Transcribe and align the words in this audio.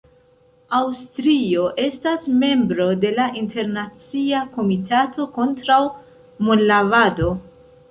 Aŭstrio 0.77 1.65
estas 1.83 2.25
membro 2.45 2.87
de 3.03 3.13
la 3.19 3.29
Internacia 3.43 4.41
Komitato 4.57 5.29
kontraŭ 5.39 5.81
Monlavado. 6.51 7.33